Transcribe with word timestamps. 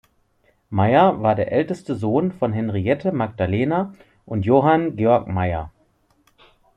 Meyer 0.71 1.21
war 1.21 1.35
der 1.35 1.51
älteste 1.51 1.93
Sohn 1.95 2.31
von 2.31 2.53
Henriette 2.53 3.11
Magdalena 3.11 3.93
und 4.25 4.47
Johann 4.47 4.95
Georg 4.95 5.27
Meyer. 5.27 5.71